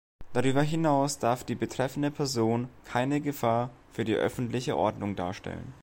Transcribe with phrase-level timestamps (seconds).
[0.33, 5.75] Darüber hinaus darf die betreffende Person keine Gefahr für die öffentliche Ordnung darstellen.